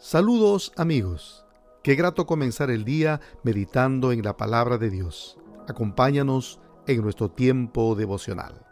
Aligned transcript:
Saludos 0.00 0.72
amigos. 0.76 1.44
Qué 1.82 1.96
grato 1.96 2.24
comenzar 2.24 2.70
el 2.70 2.84
día 2.84 3.20
meditando 3.42 4.12
en 4.12 4.22
la 4.22 4.36
palabra 4.36 4.78
de 4.78 4.90
Dios. 4.90 5.38
Acompáñanos 5.66 6.60
en 6.86 7.02
nuestro 7.02 7.32
tiempo 7.32 7.96
devocional. 7.96 8.64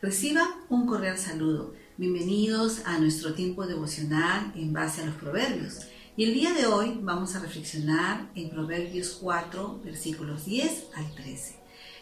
Reciba 0.00 0.46
un 0.68 0.86
cordial 0.86 1.18
saludo. 1.18 1.74
Bienvenidos 1.96 2.82
a 2.86 3.00
nuestro 3.00 3.34
tiempo 3.34 3.66
devocional 3.66 4.52
en 4.54 4.72
base 4.72 5.02
a 5.02 5.06
los 5.06 5.16
proverbios. 5.16 5.80
Y 6.16 6.26
el 6.26 6.34
día 6.34 6.52
de 6.52 6.66
hoy 6.66 6.96
vamos 7.02 7.34
a 7.34 7.40
reflexionar 7.40 8.30
en 8.36 8.50
Proverbios 8.50 9.18
4, 9.20 9.80
versículos 9.84 10.44
10 10.44 10.90
al 10.94 11.12
13. 11.12 11.56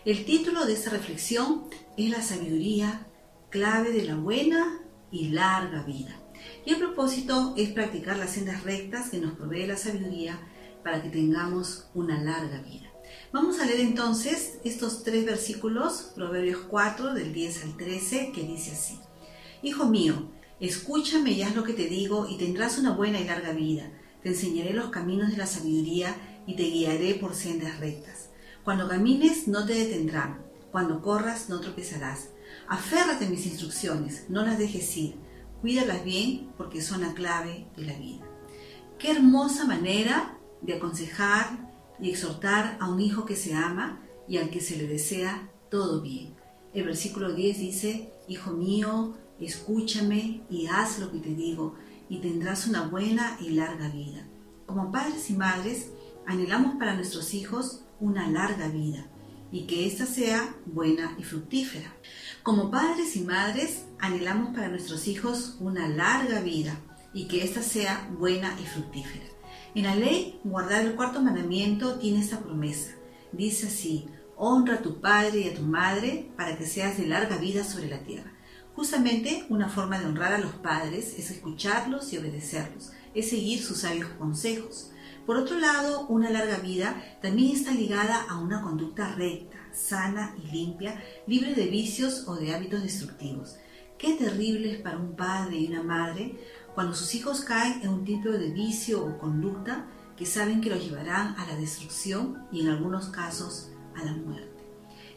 El 0.05 0.27
título 0.27 0.67
de 0.67 0.75
esta 0.75 0.91
reflexión 0.91 1.65
es 1.97 2.11
La 2.11 2.21
sabiduría, 2.21 3.07
clave 3.49 3.91
de 3.91 4.05
la 4.05 4.17
buena 4.17 4.81
y 5.11 5.31
larga 5.31 5.83
vida. 5.85 6.21
Y 6.65 6.73
el 6.73 6.79
propósito 6.79 7.55
es 7.57 7.71
practicar 7.71 8.19
las 8.19 8.31
sendas 8.31 8.65
rectas 8.65 9.11
que 9.11 9.19
nos 9.19 9.33
provee 9.33 9.67
la 9.67 9.77
sabiduría 9.77 10.39
para 10.83 11.03
que 11.03 11.09
tengamos 11.09 11.89
una 11.95 12.23
larga 12.23 12.61
vida. 12.63 12.91
Vamos 13.33 13.61
a 13.61 13.67
leer 13.67 13.81
entonces 13.81 14.59
estos 14.65 15.03
tres 15.03 15.25
versículos, 15.25 16.13
Proverbios 16.15 16.61
4 16.69 17.15
del 17.15 17.33
10 17.33 17.65
al 17.65 17.77
13, 17.77 18.33
que 18.33 18.43
dice 18.43 18.73
así. 18.73 18.99
Hijo 19.63 19.87
mío, 19.87 20.31
escúchame 20.59 21.33
y 21.33 21.43
haz 21.43 21.55
lo 21.55 21.65
que 21.65 21.73
te 21.73 21.87
digo 21.87 22.29
y 22.29 22.37
tendrás 22.39 22.79
una 22.79 22.93
buena 22.93 23.21
y 23.21 23.25
larga 23.25 23.53
vida. 23.53 23.91
Te 24.23 24.31
enseñaré 24.31 24.73
los 24.73 24.91
caminos 24.91 25.31
de 25.31 25.37
la 25.37 25.47
sabiduría 25.47 26.15
y 26.47 26.57
te 26.57 26.65
guiaré 26.65 27.15
por 27.15 27.35
sendas 27.35 27.79
rectas. 27.79 28.31
Cuando 28.65 28.89
camines 28.89 29.49
no 29.49 29.65
te 29.65 29.75
detendrán, 29.75 30.45
cuando 30.71 31.01
corras 31.01 31.49
no 31.49 31.61
tropezarás. 31.61 32.31
Aférrate 32.69 33.27
a 33.27 33.31
mis 33.31 33.47
instrucciones, 33.47 34.27
no 34.29 34.45
las 34.45 34.59
dejes 34.59 34.97
ir 34.97 35.30
Cuídalas 35.61 36.05
bien 36.05 36.53
porque 36.57 36.81
son 36.81 37.03
la 37.03 37.13
clave 37.13 37.67
de 37.77 37.85
la 37.85 37.93
vida. 37.95 38.25
Qué 38.99 39.11
hermosa 39.11 39.67
manera 39.67 40.39
de 40.63 40.75
aconsejar 40.75 41.71
y 42.01 42.11
exhortar 42.11 42.79
a 42.81 42.89
un 42.89 43.01
hijo 43.01 43.27
que 43.27 43.37
se 43.37 43.55
ama 43.55 44.01
y 44.27 44.39
al 44.39 44.51
que 44.51 44.61
se 44.61 44.77
le 44.77 44.87
desea 44.87 45.51
todo 45.71 46.01
bien. 46.01 46.35
El 46.73 46.85
versículo 46.85 47.35
10 47.35 47.59
dice, 47.59 48.13
Hijo 48.27 48.53
mío, 48.53 49.15
escúchame 49.39 50.43
y 50.49 50.67
haz 50.67 50.99
lo 50.99 51.13
que 51.13 51.19
te 51.19 51.35
digo 51.35 51.75
y 52.09 52.21
tendrás 52.21 52.67
una 52.67 52.87
buena 52.87 53.37
y 53.41 53.51
larga 53.51 53.89
vida. 53.89 54.27
Como 54.67 54.91
padres 54.91 55.29
y 55.31 55.35
madres, 55.35 55.91
anhelamos 56.27 56.77
para 56.77 56.95
nuestros 56.95 57.35
hijos 57.35 57.83
una 58.01 58.31
larga 58.31 58.69
vida 58.69 59.11
y 59.53 59.67
que 59.67 59.87
ésta 59.87 60.07
sea 60.07 60.55
buena 60.67 61.17
y 61.19 61.25
fructífera. 61.25 61.93
Como 62.43 62.71
padres 62.71 63.17
y 63.17 63.23
madres, 63.23 63.85
anhelamos 63.99 64.55
para 64.55 64.69
nuestros 64.69 65.09
hijos 65.09 65.57
una 65.61 65.89
larga 65.89 66.41
vida 66.41 66.79
y 67.13 67.27
que 67.27 67.45
ésta 67.45 67.63
sea 67.63 68.09
buena 68.19 68.57
y 68.63 68.67
fructífera. 68.67 69.27
En 69.75 69.85
la 69.85 69.95
ley, 69.95 70.41
guardar 70.45 70.85
el 70.85 70.95
cuarto 70.95 71.21
mandamiento 71.21 71.99
tiene 71.99 72.21
esta 72.21 72.41
promesa. 72.41 72.93
Dice 73.33 73.67
así, 73.67 74.07
honra 74.37 74.77
a 74.77 74.83
tu 74.83 75.01
padre 75.01 75.41
y 75.41 75.49
a 75.49 75.55
tu 75.55 75.63
madre 75.63 76.31
para 76.37 76.57
que 76.57 76.67
seas 76.67 76.97
de 76.97 77.07
larga 77.07 77.37
vida 77.37 77.63
sobre 77.63 77.89
la 77.89 78.01
tierra. 78.01 78.33
Justamente 78.75 79.45
una 79.49 79.69
forma 79.69 79.99
de 79.99 80.07
honrar 80.07 80.33
a 80.33 80.39
los 80.39 80.53
padres 80.55 81.15
es 81.19 81.31
escucharlos 81.31 82.13
y 82.13 82.19
obedecerlos, 82.19 82.93
es 83.15 83.29
seguir 83.29 83.63
sus 83.63 83.79
sabios 83.79 84.09
consejos. 84.19 84.91
Por 85.27 85.37
otro 85.37 85.59
lado, 85.59 86.07
una 86.09 86.31
larga 86.31 86.59
vida 86.59 87.03
también 87.21 87.55
está 87.55 87.73
ligada 87.73 88.27
a 88.29 88.39
una 88.39 88.63
conducta 88.63 89.15
recta, 89.15 89.59
sana 89.73 90.35
y 90.43 90.51
limpia, 90.51 91.03
libre 91.27 91.55
de 91.55 91.67
vicios 91.67 92.25
o 92.27 92.37
de 92.37 92.55
hábitos 92.55 92.83
destructivos. 92.83 93.57
Qué 93.99 94.15
terrible 94.15 94.73
es 94.73 94.81
para 94.81 94.99
un 94.99 95.15
padre 95.15 95.59
y 95.59 95.69
una 95.69 95.83
madre 95.83 96.39
cuando 96.75 96.95
sus 96.95 97.15
hijos 97.15 97.43
caen 97.43 97.83
en 97.83 97.91
un 97.91 98.05
tipo 98.05 98.31
de 98.31 98.51
vicio 98.51 99.05
o 99.05 99.19
conducta 99.19 99.87
que 100.17 100.27
saben 100.27 100.61
que 100.61 100.71
los 100.71 100.83
llevarán 100.83 101.35
a 101.39 101.47
la 101.47 101.57
destrucción 101.57 102.47
y 102.51 102.61
en 102.61 102.69
algunos 102.69 103.09
casos 103.09 103.71
a 103.95 104.05
la 104.05 104.13
muerte. 104.13 104.63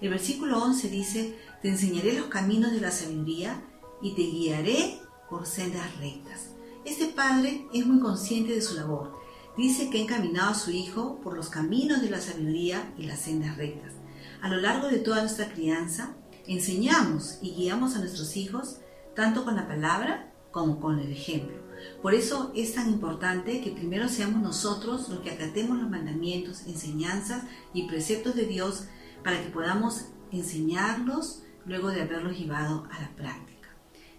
El 0.02 0.10
versículo 0.10 0.62
11 0.62 0.90
dice, 0.90 1.38
te 1.62 1.70
enseñaré 1.70 2.14
los 2.14 2.28
caminos 2.28 2.74
de 2.74 2.82
la 2.82 2.92
sabiduría 2.92 3.64
y 4.02 4.16
te 4.16 4.24
guiaré 4.24 5.00
por 5.30 5.46
sendas 5.46 5.98
rectas. 5.98 6.50
Este 6.84 7.06
padre 7.06 7.66
es 7.74 7.86
muy 7.86 8.02
consciente 8.02 8.54
de 8.54 8.62
su 8.62 8.76
labor. 8.76 9.18
Dice 9.56 9.92
que 9.92 10.00
ha 10.00 10.02
encaminado 10.02 10.52
a 10.52 10.56
su 10.56 10.72
hijo 10.72 11.20
por 11.22 11.36
los 11.36 11.50
caminos 11.50 12.02
de 12.02 12.10
la 12.10 12.20
sabiduría 12.20 12.92
y 12.98 13.04
las 13.04 13.20
sendas 13.20 13.56
rectas. 13.56 13.94
A 14.42 14.50
lo 14.50 14.58
largo 14.58 14.88
de 14.88 14.98
toda 14.98 15.22
nuestra 15.22 15.54
crianza, 15.54 16.16
enseñamos 16.48 17.38
y 17.42 17.52
guiamos 17.52 17.96
a 17.96 18.00
nuestros 18.00 18.36
hijos 18.36 18.80
tanto 19.16 19.46
con 19.46 19.56
la 19.56 19.68
palabra 19.68 20.34
como 20.52 20.80
con 20.80 21.00
el 21.00 21.12
ejemplo. 21.12 21.56
Por 22.02 22.16
eso 22.16 22.52
es 22.56 22.74
tan 22.74 22.90
importante 22.90 23.62
que 23.62 23.72
primero 23.72 24.10
seamos 24.10 24.42
nosotros 24.42 25.08
los 25.10 25.20
que 25.20 25.32
acatemos 25.32 25.78
los 25.78 25.90
mandamientos, 25.90 26.66
enseñanzas 26.66 27.44
y 27.76 27.88
preceptos 27.88 28.36
de 28.36 28.46
Dios 28.46 28.86
para 29.24 29.42
que 29.42 29.50
podamos 29.50 30.06
enseñarlos 30.32 31.44
luego 31.66 31.90
de 31.90 32.02
haberlos 32.02 32.38
llevado 32.38 32.88
a 32.92 33.02
la 33.02 33.16
práctica. 33.16 33.70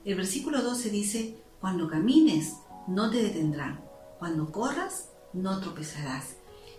El 0.04 0.14
versículo 0.14 0.62
12 0.62 0.90
dice, 0.90 1.42
cuando 1.60 1.88
camines, 1.88 2.54
no 2.86 3.10
te 3.10 3.22
detendrán. 3.22 3.82
Cuando 4.18 4.52
corras, 4.52 5.08
no 5.34 5.60
tropezarás. 5.60 6.36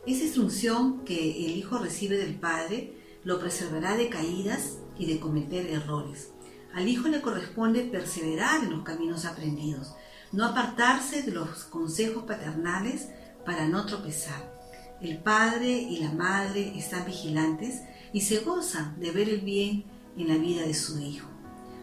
Esa 0.07 0.23
instrucción 0.23 1.03
que 1.03 1.45
el 1.45 1.57
Hijo 1.57 1.77
recibe 1.77 2.17
del 2.17 2.35
Padre 2.35 2.93
lo 3.23 3.39
preservará 3.39 3.97
de 3.97 4.09
caídas 4.09 4.77
y 4.97 5.07
de 5.07 5.19
cometer 5.19 5.67
errores. 5.67 6.31
Al 6.73 6.87
Hijo 6.87 7.07
le 7.07 7.21
corresponde 7.21 7.81
perseverar 7.81 8.63
en 8.63 8.71
los 8.71 8.83
caminos 8.83 9.25
aprendidos, 9.25 9.93
no 10.31 10.45
apartarse 10.45 11.23
de 11.23 11.31
los 11.31 11.65
consejos 11.65 12.23
paternales 12.23 13.09
para 13.45 13.67
no 13.67 13.85
tropezar. 13.85 14.53
El 15.01 15.19
Padre 15.19 15.71
y 15.71 15.99
la 15.99 16.11
Madre 16.11 16.77
están 16.77 17.05
vigilantes 17.05 17.81
y 18.13 18.21
se 18.21 18.39
gozan 18.39 18.99
de 18.99 19.11
ver 19.11 19.29
el 19.29 19.41
bien 19.41 19.85
en 20.17 20.27
la 20.27 20.37
vida 20.37 20.61
de 20.61 20.73
su 20.73 20.99
Hijo. 20.99 21.27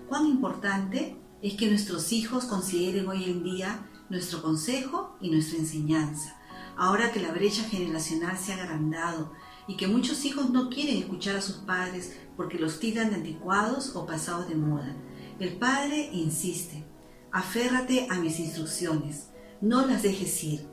Cuán 0.09 0.27
importante 0.27 1.17
es 1.43 1.55
que 1.55 1.69
nuestros 1.69 2.13
hijos 2.13 2.45
consideren 2.45 3.09
hoy 3.09 3.25
en 3.25 3.43
día 3.43 3.89
nuestro 4.09 4.43
consejo 4.43 5.17
y 5.21 5.31
nuestra 5.31 5.59
enseñanza. 5.59 6.37
Ahora 6.77 7.13
que 7.13 7.21
la 7.21 7.33
brecha 7.33 7.65
generacional 7.65 8.39
se 8.39 8.53
ha 8.53 8.63
agrandado 8.63 9.33
y 9.69 9.77
que 9.77 9.87
muchos 9.87 10.25
hijos 10.25 10.51
no 10.51 10.71
quieren 10.71 10.99
escuchar 10.99 11.37
a 11.37 11.43
sus 11.43 11.57
padres 11.57 12.17
porque 12.37 12.59
los 12.59 12.81
tiran 12.81 13.11
de 13.11 13.17
anticuados 13.17 13.95
o 13.95 14.07
pasados 14.07 14.49
de 14.49 14.55
moda. 14.55 14.97
El 15.39 15.55
padre 15.55 16.11
insiste, 16.13 16.85
aférrate 17.31 18.07
a 18.11 18.17
mis 18.17 18.39
instrucciones, 18.39 19.29
no 19.61 19.87
las 19.87 20.03
dejes 20.03 20.43
ir, 20.45 20.67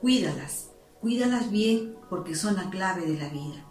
cuídalas, 0.00 0.70
cuídalas 1.00 1.50
bien 1.50 1.96
porque 2.10 2.34
son 2.34 2.56
la 2.56 2.70
clave 2.70 3.06
de 3.06 3.18
la 3.18 3.28
vida. 3.28 3.64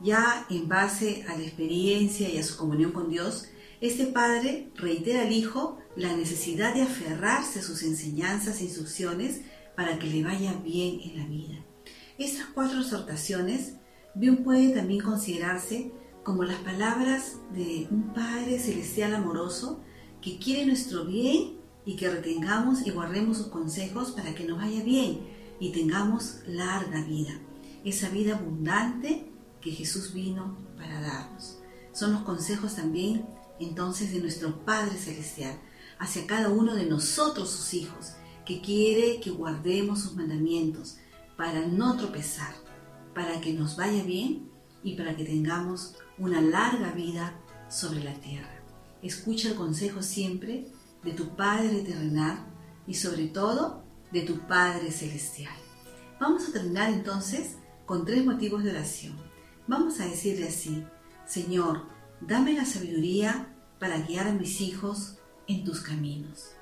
Ya 0.00 0.46
en 0.50 0.68
base 0.68 1.24
a 1.28 1.36
la 1.36 1.42
experiencia 1.42 2.28
y 2.28 2.38
a 2.38 2.42
su 2.42 2.56
comunión 2.56 2.92
con 2.92 3.08
Dios, 3.08 3.48
este 3.80 4.06
padre 4.06 4.70
reitera 4.74 5.22
al 5.22 5.32
hijo 5.32 5.78
la 5.96 6.14
necesidad 6.14 6.74
de 6.74 6.82
aferrarse 6.82 7.60
a 7.60 7.62
sus 7.62 7.82
enseñanzas 7.82 8.60
e 8.60 8.64
instrucciones 8.64 9.42
para 9.76 9.98
que 9.98 10.08
le 10.08 10.24
vaya 10.24 10.54
bien 10.64 11.00
en 11.00 11.18
la 11.18 11.26
vida. 11.26 11.56
Estas 12.18 12.46
cuatro 12.54 12.80
exhortaciones 12.80 13.74
bien 14.14 14.42
puede 14.42 14.70
también 14.70 15.02
considerarse 15.02 15.92
como 16.24 16.42
las 16.42 16.58
palabras 16.60 17.36
de 17.52 17.86
un 17.90 18.12
Padre 18.14 18.58
Celestial 18.58 19.14
amoroso 19.14 19.80
que 20.20 20.38
quiere 20.38 20.66
nuestro 20.66 21.04
bien 21.04 21.58
y 21.84 21.94
que 21.94 22.10
retengamos 22.10 22.84
y 22.86 22.90
guardemos 22.90 23.36
sus 23.36 23.46
consejos 23.46 24.10
para 24.10 24.34
que 24.34 24.44
nos 24.44 24.58
vaya 24.58 24.82
bien 24.82 25.20
y 25.60 25.70
tengamos 25.70 26.40
larga 26.46 27.02
vida, 27.02 27.38
esa 27.84 28.08
vida 28.08 28.36
abundante 28.36 29.30
que 29.60 29.70
Jesús 29.70 30.12
vino 30.12 30.56
para 30.76 31.00
darnos. 31.00 31.58
Son 31.92 32.12
los 32.12 32.22
consejos 32.22 32.74
también 32.74 33.24
entonces 33.60 34.12
de 34.12 34.20
nuestro 34.20 34.64
Padre 34.64 34.96
Celestial 34.96 35.58
hacia 35.98 36.26
cada 36.26 36.48
uno 36.48 36.74
de 36.74 36.86
nosotros 36.86 37.50
sus 37.50 37.74
hijos, 37.74 38.14
que 38.46 38.60
quiere 38.60 39.20
que 39.20 39.30
guardemos 39.30 40.00
sus 40.00 40.14
mandamientos 40.16 40.96
para 41.36 41.66
no 41.66 41.96
tropezar, 41.96 42.54
para 43.14 43.40
que 43.40 43.52
nos 43.52 43.76
vaya 43.76 44.02
bien 44.04 44.48
y 44.82 44.94
para 44.94 45.16
que 45.16 45.24
tengamos 45.24 45.96
una 46.16 46.40
larga 46.40 46.92
vida 46.92 47.34
sobre 47.68 48.02
la 48.02 48.14
tierra. 48.14 48.62
Escucha 49.02 49.48
el 49.48 49.56
consejo 49.56 50.02
siempre 50.02 50.68
de 51.02 51.12
tu 51.12 51.36
Padre 51.36 51.80
terrenal 51.80 52.46
y 52.86 52.94
sobre 52.94 53.26
todo 53.26 53.82
de 54.12 54.22
tu 54.22 54.38
Padre 54.46 54.90
celestial. 54.90 55.54
Vamos 56.20 56.48
a 56.48 56.52
terminar 56.52 56.90
entonces 56.92 57.56
con 57.84 58.04
tres 58.04 58.24
motivos 58.24 58.64
de 58.64 58.70
oración. 58.70 59.16
Vamos 59.66 60.00
a 60.00 60.06
decirle 60.06 60.48
así, 60.48 60.84
Señor, 61.26 61.86
dame 62.20 62.52
la 62.52 62.64
sabiduría 62.64 63.52
para 63.78 63.98
guiar 63.98 64.28
a 64.28 64.32
mis 64.32 64.60
hijos 64.60 65.18
en 65.48 65.64
tus 65.64 65.80
caminos. 65.80 66.52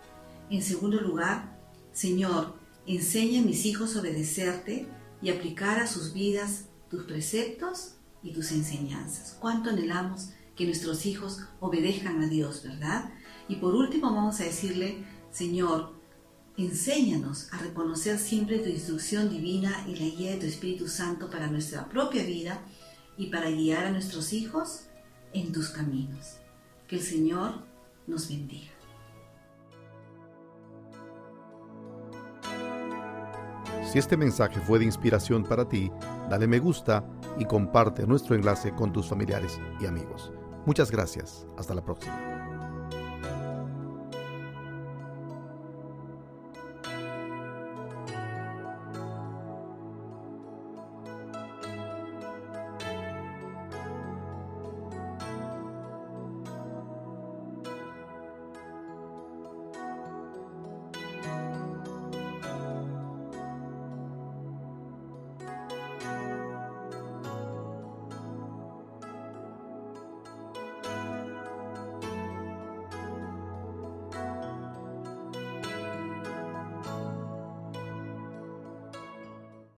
En 0.51 0.63
segundo 0.63 1.01
lugar, 1.01 1.54
Señor, 1.95 2.59
enseña 2.87 3.41
a 3.41 3.45
mis 3.45 3.65
hijos 3.65 3.97
a 3.97 4.01
obedecerte 4.01 4.87
y 5.23 5.31
aplicar 5.31 5.79
a 5.79 5.87
sus 5.87 6.13
vidas 6.13 6.67
tus 6.91 7.05
preceptos 7.05 7.95
y 8.23 8.33
tus 8.33 8.53
enseñanzas. 8.53 9.39
¿Cuánto 9.41 9.71
anhelamos 9.71 10.29
que 10.55 10.67
nuestros 10.67 11.07
hijos 11.07 11.41
obedezcan 11.61 12.23
a 12.23 12.29
Dios, 12.29 12.63
verdad? 12.63 13.11
Y 13.49 13.57
por 13.57 13.75
último 13.75 14.13
vamos 14.13 14.41
a 14.41 14.45
decirle, 14.45 15.07
Señor, 15.33 15.95
Enséñanos 16.57 17.53
a 17.53 17.59
reconocer 17.59 18.17
siempre 18.17 18.61
tu 18.61 18.69
instrucción 18.69 19.29
divina 19.29 19.85
y 19.89 19.97
la 19.97 20.07
guía 20.07 20.31
de 20.31 20.37
tu 20.37 20.47
Espíritu 20.47 20.87
Santo 20.87 21.29
para 21.29 21.49
nuestra 21.49 21.89
propia 21.89 22.23
vida 22.23 22.63
y 23.17 23.27
para 23.27 23.51
guiar 23.51 23.87
a 23.87 23.91
nuestros 23.91 24.33
hijos 24.33 24.83
en 25.33 25.51
tus 25.51 25.71
caminos. 25.71 26.37
Que 26.87 26.97
el 26.97 27.03
Señor 27.03 27.67
nos 28.07 28.29
bendiga. 28.29 28.71
Si 33.95 34.01
este 34.01 34.17
mensaje 34.17 34.59
fue 34.59 34.81
de 34.81 34.87
inspiración 34.87 35.45
para 35.45 35.69
ti, 35.69 35.89
dale 36.29 36.49
me 36.49 36.59
gusta 36.59 37.05
y 37.39 37.45
comparte 37.45 38.05
nuestro 38.09 38.35
enlace 38.35 38.75
con 38.75 38.93
tus 38.93 39.07
familiares 39.07 39.61
y 39.81 39.87
amigos. 39.87 40.33
Muchas 40.67 40.91
gracias. 40.91 41.47
Hasta 41.57 41.75
la 41.75 41.85
próxima. 41.85 42.34